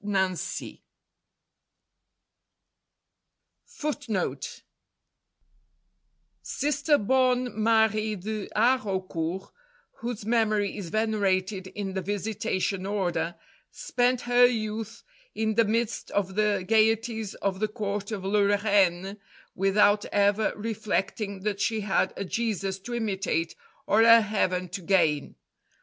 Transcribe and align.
FOOTNOTE: 3.67 4.63
[A] 4.63 4.65
Sister 6.41 6.97
Bonne 6.97 7.53
Marie 7.55 8.15
de 8.15 8.49
Haraucourt, 8.55 9.51
whose 9.99 10.25
memory 10.25 10.75
is 10.75 10.89
venerated 10.89 11.67
in 11.67 11.93
the 11.93 12.01
Visitation 12.01 12.87
Order, 12.87 13.35
spent 13.69 14.21
her 14.21 14.47
youth 14.47 15.03
in 15.35 15.53
the 15.53 15.65
midst 15.65 16.09
of 16.09 16.33
the 16.33 16.65
gaieties 16.67 17.35
of 17.35 17.59
the 17.59 17.67
Court 17.67 18.11
of 18.11 18.25
Lorraine 18.25 19.19
without 19.53 20.05
ever 20.05 20.51
reflecting 20.55 21.41
that 21.41 21.61
she 21.61 21.81
had 21.81 22.11
a 22.17 22.25
Jesus 22.25 22.79
to 22.79 22.95
imitate 22.95 23.55
or 23.85 24.01
a 24.01 24.21
heaven 24.21 24.67
to 24.69 24.81
gain. 24.81 25.35